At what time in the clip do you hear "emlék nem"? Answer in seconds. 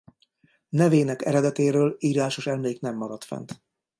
2.47-2.95